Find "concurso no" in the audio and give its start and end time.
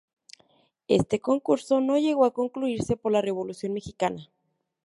1.19-1.95